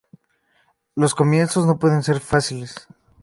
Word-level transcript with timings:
Los 0.95 1.13
comienzos 1.13 1.67
no 1.67 1.77
suelen 1.79 2.01
ser 2.01 2.19
fáciles. 2.21 2.87